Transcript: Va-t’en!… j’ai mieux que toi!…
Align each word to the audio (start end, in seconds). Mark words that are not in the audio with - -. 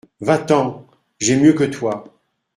Va-t’en!… 0.19 0.87
j’ai 1.19 1.37
mieux 1.37 1.53
que 1.53 1.63
toi!… 1.63 2.03